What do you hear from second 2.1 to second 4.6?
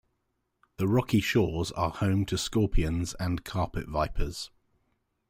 to scorpions and carpet vipers.